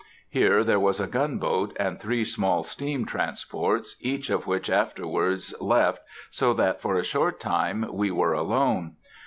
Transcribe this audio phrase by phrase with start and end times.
[0.31, 6.01] Here there was a gunboat and three small steam transports, each of which afterwards left,
[6.31, 8.93] so that for a short time we were alone.